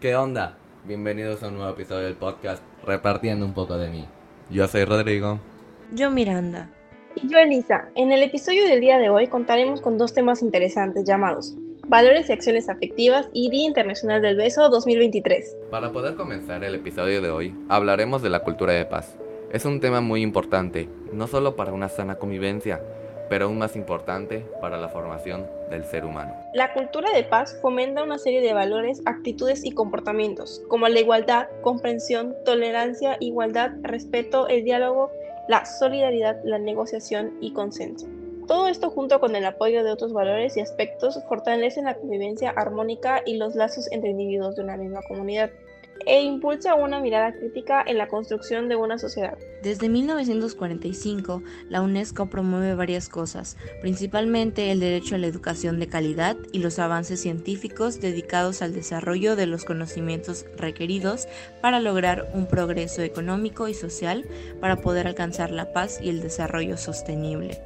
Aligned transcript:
¿Qué 0.00 0.14
onda? 0.14 0.56
Bienvenidos 0.84 1.42
a 1.42 1.48
un 1.48 1.54
nuevo 1.54 1.72
episodio 1.72 2.04
del 2.04 2.14
podcast 2.14 2.62
Repartiendo 2.84 3.44
un 3.44 3.52
poco 3.52 3.76
de 3.78 3.90
mí. 3.90 4.06
Yo 4.48 4.68
soy 4.68 4.84
Rodrigo. 4.84 5.40
Yo 5.92 6.08
Miranda. 6.12 6.70
Y 7.16 7.26
yo 7.26 7.36
Elisa. 7.36 7.88
En 7.96 8.12
el 8.12 8.22
episodio 8.22 8.68
del 8.68 8.80
día 8.80 8.98
de 8.98 9.10
hoy 9.10 9.26
contaremos 9.26 9.80
con 9.80 9.98
dos 9.98 10.14
temas 10.14 10.40
interesantes 10.40 11.02
llamados 11.04 11.56
Valores 11.88 12.28
y 12.28 12.32
Acciones 12.32 12.68
Afectivas 12.68 13.28
y 13.32 13.50
Día 13.50 13.66
Internacional 13.66 14.22
del 14.22 14.36
Beso 14.36 14.68
2023. 14.68 15.56
Para 15.68 15.90
poder 15.90 16.14
comenzar 16.14 16.62
el 16.62 16.76
episodio 16.76 17.20
de 17.20 17.30
hoy, 17.30 17.56
hablaremos 17.68 18.22
de 18.22 18.30
la 18.30 18.44
cultura 18.44 18.74
de 18.74 18.84
paz. 18.84 19.16
Es 19.52 19.64
un 19.64 19.80
tema 19.80 20.00
muy 20.00 20.22
importante, 20.22 20.88
no 21.12 21.26
solo 21.26 21.56
para 21.56 21.72
una 21.72 21.88
sana 21.88 22.14
convivencia, 22.14 22.80
pero 23.28 23.46
aún 23.46 23.58
más 23.58 23.76
importante 23.76 24.44
para 24.60 24.76
la 24.76 24.88
formación 24.88 25.46
del 25.70 25.84
ser 25.84 26.04
humano. 26.04 26.34
La 26.54 26.72
cultura 26.72 27.10
de 27.12 27.24
paz 27.24 27.58
fomenta 27.60 28.02
una 28.02 28.18
serie 28.18 28.40
de 28.40 28.52
valores, 28.52 29.02
actitudes 29.04 29.64
y 29.64 29.72
comportamientos, 29.72 30.62
como 30.68 30.88
la 30.88 31.00
igualdad, 31.00 31.48
comprensión, 31.62 32.34
tolerancia, 32.44 33.16
igualdad, 33.20 33.72
respeto, 33.82 34.48
el 34.48 34.64
diálogo, 34.64 35.10
la 35.48 35.64
solidaridad, 35.64 36.40
la 36.44 36.58
negociación 36.58 37.36
y 37.40 37.52
consenso. 37.52 38.06
Todo 38.46 38.68
esto 38.68 38.88
junto 38.88 39.20
con 39.20 39.36
el 39.36 39.44
apoyo 39.44 39.84
de 39.84 39.90
otros 39.90 40.14
valores 40.14 40.56
y 40.56 40.60
aspectos 40.60 41.22
fortalecen 41.28 41.84
la 41.84 41.94
convivencia 41.94 42.50
armónica 42.50 43.22
y 43.26 43.36
los 43.36 43.54
lazos 43.54 43.92
entre 43.92 44.10
individuos 44.10 44.56
de 44.56 44.62
una 44.62 44.78
misma 44.78 45.00
comunidad 45.06 45.50
e 46.06 46.22
impulsa 46.22 46.74
una 46.74 47.00
mirada 47.00 47.32
crítica 47.32 47.82
en 47.86 47.98
la 47.98 48.08
construcción 48.08 48.68
de 48.68 48.76
una 48.76 48.98
sociedad. 48.98 49.36
Desde 49.62 49.88
1945, 49.88 51.42
la 51.68 51.82
UNESCO 51.82 52.26
promueve 52.26 52.74
varias 52.74 53.08
cosas, 53.08 53.56
principalmente 53.80 54.70
el 54.70 54.80
derecho 54.80 55.14
a 55.14 55.18
la 55.18 55.26
educación 55.26 55.78
de 55.80 55.88
calidad 55.88 56.36
y 56.52 56.60
los 56.60 56.78
avances 56.78 57.20
científicos 57.20 58.00
dedicados 58.00 58.62
al 58.62 58.72
desarrollo 58.72 59.36
de 59.36 59.46
los 59.46 59.64
conocimientos 59.64 60.46
requeridos 60.56 61.26
para 61.60 61.80
lograr 61.80 62.30
un 62.34 62.46
progreso 62.46 63.02
económico 63.02 63.68
y 63.68 63.74
social 63.74 64.24
para 64.60 64.76
poder 64.76 65.06
alcanzar 65.06 65.50
la 65.50 65.72
paz 65.72 66.00
y 66.02 66.08
el 66.08 66.20
desarrollo 66.20 66.76
sostenible. 66.76 67.60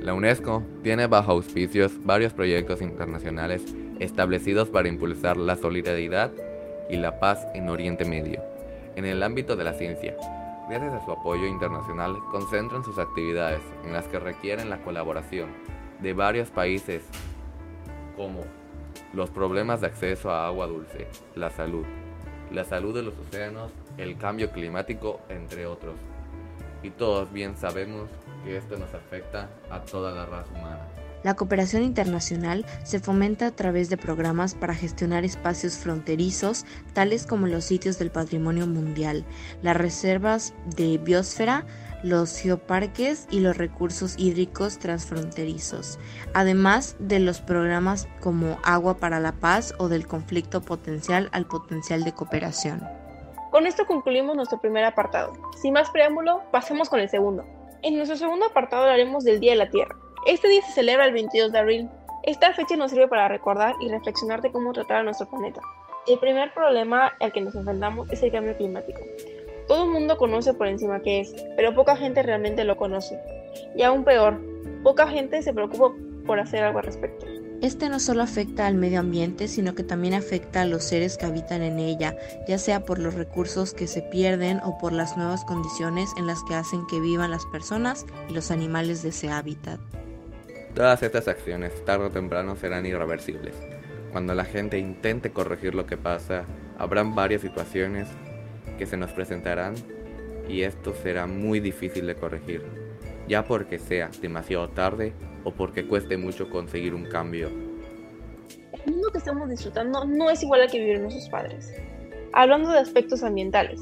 La 0.00 0.14
UNESCO 0.14 0.62
tiene 0.82 1.06
bajo 1.06 1.32
auspicios 1.32 1.92
varios 2.04 2.32
proyectos 2.32 2.82
internacionales 2.82 3.62
establecidos 3.98 4.68
para 4.68 4.88
impulsar 4.88 5.36
la 5.36 5.56
solidaridad 5.56 6.32
y 6.88 6.96
la 6.96 7.18
paz 7.18 7.46
en 7.54 7.68
Oriente 7.68 8.04
Medio. 8.04 8.42
En 8.94 9.04
el 9.04 9.22
ámbito 9.22 9.56
de 9.56 9.64
la 9.64 9.74
ciencia, 9.74 10.16
gracias 10.68 10.94
a 10.94 11.04
su 11.04 11.12
apoyo 11.12 11.46
internacional, 11.46 12.16
concentran 12.30 12.84
sus 12.84 12.98
actividades 12.98 13.60
en 13.84 13.92
las 13.92 14.06
que 14.08 14.18
requieren 14.18 14.70
la 14.70 14.78
colaboración 14.78 15.50
de 16.00 16.12
varios 16.12 16.50
países 16.50 17.02
como 18.16 18.40
los 19.12 19.30
problemas 19.30 19.80
de 19.80 19.88
acceso 19.88 20.30
a 20.30 20.46
agua 20.46 20.66
dulce, 20.66 21.06
la 21.34 21.50
salud, 21.50 21.84
la 22.50 22.64
salud 22.64 22.94
de 22.94 23.02
los 23.02 23.14
océanos, 23.18 23.72
el 23.98 24.16
cambio 24.16 24.50
climático, 24.50 25.20
entre 25.28 25.66
otros. 25.66 25.94
Y 26.82 26.90
todos 26.90 27.32
bien 27.32 27.56
sabemos 27.56 28.08
que 28.44 28.56
esto 28.56 28.76
nos 28.76 28.92
afecta 28.94 29.48
a 29.70 29.80
toda 29.80 30.12
la 30.12 30.26
raza 30.26 30.52
humana. 30.52 30.86
La 31.26 31.34
cooperación 31.34 31.82
internacional 31.82 32.64
se 32.84 33.00
fomenta 33.00 33.48
a 33.48 33.50
través 33.50 33.90
de 33.90 33.96
programas 33.96 34.54
para 34.54 34.76
gestionar 34.76 35.24
espacios 35.24 35.76
fronterizos, 35.76 36.64
tales 36.92 37.26
como 37.26 37.48
los 37.48 37.64
sitios 37.64 37.98
del 37.98 38.12
patrimonio 38.12 38.68
mundial, 38.68 39.24
las 39.60 39.76
reservas 39.76 40.54
de 40.76 40.98
biosfera, 40.98 41.66
los 42.04 42.38
geoparques 42.38 43.26
y 43.28 43.40
los 43.40 43.56
recursos 43.56 44.14
hídricos 44.16 44.78
transfronterizos, 44.78 45.98
además 46.32 46.94
de 47.00 47.18
los 47.18 47.40
programas 47.40 48.06
como 48.20 48.60
Agua 48.62 48.98
para 48.98 49.18
la 49.18 49.32
Paz 49.32 49.74
o 49.78 49.88
del 49.88 50.06
conflicto 50.06 50.60
potencial 50.60 51.28
al 51.32 51.48
potencial 51.48 52.04
de 52.04 52.12
cooperación. 52.12 52.84
Con 53.50 53.66
esto 53.66 53.84
concluimos 53.84 54.36
nuestro 54.36 54.60
primer 54.60 54.84
apartado. 54.84 55.32
Sin 55.60 55.72
más 55.72 55.90
preámbulo, 55.90 56.44
pasemos 56.52 56.88
con 56.88 57.00
el 57.00 57.08
segundo. 57.08 57.44
En 57.82 57.96
nuestro 57.96 58.16
segundo 58.16 58.46
apartado 58.46 58.84
hablaremos 58.84 59.24
del 59.24 59.40
Día 59.40 59.50
de 59.50 59.58
la 59.58 59.70
Tierra. 59.70 60.05
Este 60.26 60.48
día 60.48 60.60
se 60.62 60.72
celebra 60.72 61.06
el 61.06 61.12
22 61.12 61.52
de 61.52 61.58
abril. 61.60 61.88
Esta 62.24 62.52
fecha 62.52 62.74
nos 62.74 62.90
sirve 62.90 63.06
para 63.06 63.28
recordar 63.28 63.76
y 63.80 63.88
reflexionar 63.88 64.42
de 64.42 64.50
cómo 64.50 64.72
tratar 64.72 64.96
a 64.96 65.02
nuestro 65.04 65.30
planeta. 65.30 65.60
El 66.08 66.18
primer 66.18 66.52
problema 66.52 67.12
al 67.20 67.32
que 67.32 67.40
nos 67.40 67.54
enfrentamos 67.54 68.10
es 68.10 68.24
el 68.24 68.32
cambio 68.32 68.56
climático. 68.56 68.98
Todo 69.68 69.84
el 69.84 69.90
mundo 69.90 70.16
conoce 70.16 70.52
por 70.52 70.66
encima 70.66 70.98
qué 70.98 71.20
es, 71.20 71.32
pero 71.54 71.76
poca 71.76 71.96
gente 71.96 72.24
realmente 72.24 72.64
lo 72.64 72.76
conoce. 72.76 73.20
Y 73.76 73.84
aún 73.84 74.02
peor, 74.02 74.40
poca 74.82 75.06
gente 75.06 75.42
se 75.42 75.54
preocupa 75.54 75.94
por 76.26 76.40
hacer 76.40 76.64
algo 76.64 76.80
al 76.80 76.86
respecto. 76.86 77.24
Este 77.62 77.88
no 77.88 78.00
solo 78.00 78.24
afecta 78.24 78.66
al 78.66 78.74
medio 78.74 78.98
ambiente, 78.98 79.46
sino 79.46 79.76
que 79.76 79.84
también 79.84 80.14
afecta 80.14 80.62
a 80.62 80.66
los 80.66 80.82
seres 80.82 81.16
que 81.16 81.26
habitan 81.26 81.62
en 81.62 81.78
ella, 81.78 82.16
ya 82.48 82.58
sea 82.58 82.84
por 82.84 82.98
los 82.98 83.14
recursos 83.14 83.74
que 83.74 83.86
se 83.86 84.02
pierden 84.02 84.60
o 84.64 84.76
por 84.76 84.92
las 84.92 85.16
nuevas 85.16 85.44
condiciones 85.44 86.10
en 86.18 86.26
las 86.26 86.42
que 86.42 86.56
hacen 86.56 86.84
que 86.88 86.98
vivan 86.98 87.30
las 87.30 87.46
personas 87.46 88.06
y 88.28 88.34
los 88.34 88.50
animales 88.50 89.04
de 89.04 89.10
ese 89.10 89.30
hábitat. 89.30 89.78
Todas 90.76 91.02
estas 91.02 91.26
acciones 91.26 91.72
tarde 91.86 92.04
o 92.04 92.10
temprano 92.10 92.54
serán 92.54 92.84
irreversibles. 92.84 93.54
Cuando 94.12 94.34
la 94.34 94.44
gente 94.44 94.76
intente 94.76 95.30
corregir 95.30 95.74
lo 95.74 95.86
que 95.86 95.96
pasa, 95.96 96.44
habrán 96.76 97.14
varias 97.14 97.40
situaciones 97.40 98.08
que 98.76 98.84
se 98.84 98.98
nos 98.98 99.10
presentarán 99.12 99.74
y 100.50 100.64
esto 100.64 100.92
será 101.02 101.26
muy 101.26 101.60
difícil 101.60 102.06
de 102.06 102.14
corregir, 102.14 102.62
ya 103.26 103.42
porque 103.42 103.78
sea 103.78 104.10
demasiado 104.20 104.68
tarde 104.68 105.14
o 105.44 105.50
porque 105.50 105.86
cueste 105.86 106.18
mucho 106.18 106.50
conseguir 106.50 106.92
un 106.92 107.06
cambio. 107.06 107.48
El 108.84 108.92
mundo 108.92 109.08
que 109.10 109.16
estamos 109.16 109.48
disfrutando 109.48 110.04
no 110.04 110.28
es 110.28 110.42
igual 110.42 110.60
al 110.60 110.70
que 110.70 110.78
vivieron 110.78 111.04
nuestros 111.04 111.30
padres. 111.30 111.72
Hablando 112.34 112.70
de 112.70 112.80
aspectos 112.80 113.22
ambientales, 113.22 113.80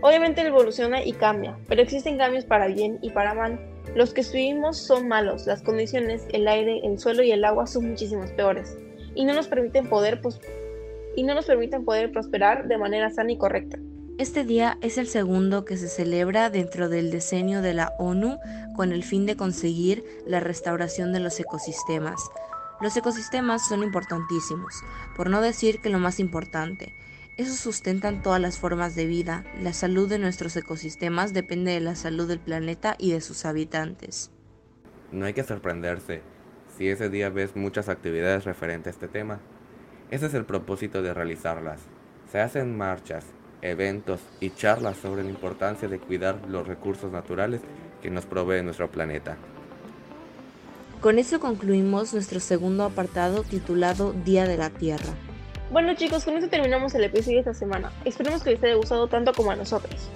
obviamente 0.00 0.42
evoluciona 0.42 1.04
y 1.04 1.12
cambia, 1.12 1.58
pero 1.66 1.82
existen 1.82 2.18
cambios 2.18 2.44
para 2.44 2.68
bien 2.68 3.00
y 3.02 3.10
para 3.10 3.34
mal 3.34 3.58
los 3.94 4.14
que 4.14 4.20
estuvimos 4.20 4.78
son 4.78 5.08
malos, 5.08 5.46
las 5.46 5.62
condiciones, 5.62 6.24
el 6.32 6.46
aire, 6.46 6.80
el 6.84 6.98
suelo 6.98 7.22
y 7.22 7.32
el 7.32 7.44
agua 7.44 7.66
son 7.66 7.90
muchísimos 7.90 8.30
peores 8.30 8.76
y 9.14 9.24
no 9.24 9.34
nos 9.34 9.48
permiten 9.48 9.88
poder, 9.88 10.20
y 11.16 11.22
no 11.24 11.34
nos 11.34 11.46
permiten 11.46 11.84
poder 11.84 12.12
prosperar 12.12 12.68
de 12.68 12.78
manera 12.78 13.10
sana 13.10 13.32
y 13.32 13.38
correcta. 13.38 13.78
Este 14.18 14.44
día 14.44 14.78
es 14.82 14.98
el 14.98 15.06
segundo 15.06 15.64
que 15.64 15.76
se 15.76 15.88
celebra 15.88 16.50
dentro 16.50 16.88
del 16.88 17.10
decenio 17.10 17.62
de 17.62 17.74
la 17.74 17.94
ONU 17.98 18.38
con 18.76 18.92
el 18.92 19.02
fin 19.02 19.26
de 19.26 19.36
conseguir 19.36 20.04
la 20.26 20.40
restauración 20.40 21.12
de 21.12 21.20
los 21.20 21.40
ecosistemas. 21.40 22.20
Los 22.80 22.96
ecosistemas 22.96 23.66
son 23.66 23.82
importantísimos, 23.82 24.74
por 25.16 25.30
no 25.30 25.40
decir 25.40 25.80
que 25.80 25.88
lo 25.88 25.98
más 25.98 26.20
importante, 26.20 26.94
esos 27.40 27.56
sustentan 27.56 28.22
todas 28.22 28.40
las 28.40 28.58
formas 28.58 28.94
de 28.94 29.06
vida. 29.06 29.44
La 29.62 29.72
salud 29.72 30.08
de 30.08 30.18
nuestros 30.18 30.56
ecosistemas 30.56 31.32
depende 31.32 31.72
de 31.72 31.80
la 31.80 31.94
salud 31.94 32.28
del 32.28 32.38
planeta 32.38 32.96
y 32.98 33.12
de 33.12 33.20
sus 33.20 33.44
habitantes. 33.44 34.30
No 35.10 35.26
hay 35.26 35.32
que 35.32 35.42
sorprenderse 35.42 36.22
si 36.76 36.88
ese 36.88 37.08
día 37.08 37.30
ves 37.30 37.56
muchas 37.56 37.88
actividades 37.88 38.44
referentes 38.44 38.88
a 38.88 38.90
este 38.90 39.08
tema. 39.08 39.40
Ese 40.10 40.26
es 40.26 40.34
el 40.34 40.44
propósito 40.44 41.02
de 41.02 41.14
realizarlas. 41.14 41.80
Se 42.30 42.40
hacen 42.40 42.76
marchas, 42.76 43.24
eventos 43.62 44.20
y 44.40 44.50
charlas 44.50 44.98
sobre 44.98 45.24
la 45.24 45.30
importancia 45.30 45.88
de 45.88 45.98
cuidar 45.98 46.46
los 46.48 46.66
recursos 46.66 47.10
naturales 47.10 47.62
que 48.02 48.10
nos 48.10 48.26
provee 48.26 48.62
nuestro 48.62 48.90
planeta. 48.90 49.36
Con 51.00 51.18
eso 51.18 51.40
concluimos 51.40 52.12
nuestro 52.12 52.40
segundo 52.40 52.84
apartado 52.84 53.42
titulado 53.42 54.12
Día 54.12 54.46
de 54.46 54.58
la 54.58 54.68
Tierra. 54.68 55.14
Bueno 55.70 55.94
chicos, 55.94 56.24
con 56.24 56.34
esto 56.34 56.50
terminamos 56.50 56.96
el 56.96 57.04
episodio 57.04 57.36
de 57.36 57.50
esta 57.50 57.54
semana. 57.54 57.92
Esperemos 58.04 58.42
que 58.42 58.50
les 58.50 58.62
haya 58.64 58.74
gustado 58.74 59.06
tanto 59.06 59.32
como 59.32 59.52
a 59.52 59.56
nosotros. 59.56 60.10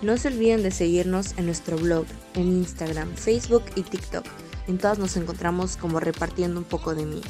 No 0.00 0.16
se 0.16 0.28
olviden 0.28 0.62
de 0.62 0.70
seguirnos 0.70 1.36
en 1.36 1.46
nuestro 1.46 1.76
blog, 1.76 2.06
en 2.34 2.42
Instagram, 2.58 3.12
Facebook 3.16 3.64
y 3.74 3.82
TikTok. 3.82 4.24
En 4.68 4.78
todas 4.78 5.00
nos 5.00 5.16
encontramos 5.16 5.76
como 5.76 5.98
repartiendo 5.98 6.60
un 6.60 6.64
poco 6.64 6.94
de 6.94 7.04
mí. 7.04 7.20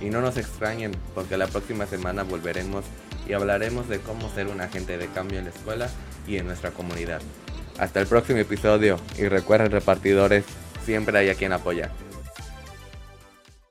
Y 0.00 0.06
no 0.06 0.20
nos 0.20 0.36
extrañen, 0.36 0.90
porque 1.14 1.36
la 1.36 1.46
próxima 1.46 1.86
semana 1.86 2.24
volveremos 2.24 2.84
y 3.28 3.34
hablaremos 3.34 3.88
de 3.88 4.00
cómo 4.00 4.28
ser 4.34 4.48
un 4.48 4.60
agente 4.60 4.98
de 4.98 5.06
cambio 5.06 5.38
en 5.38 5.44
la 5.44 5.50
escuela 5.50 5.88
y 6.26 6.38
en 6.38 6.46
nuestra 6.46 6.72
comunidad. 6.72 7.20
Hasta 7.78 8.00
el 8.00 8.08
próximo 8.08 8.40
episodio 8.40 8.98
y 9.16 9.28
recuerden 9.28 9.70
repartidores, 9.70 10.44
siempre 10.84 11.16
hay 11.16 11.28
a 11.28 11.36
quien 11.36 11.52
apoyar. 11.52 11.92